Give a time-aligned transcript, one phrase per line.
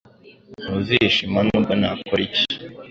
[0.61, 2.43] Ntuzishima nubwo nakora iki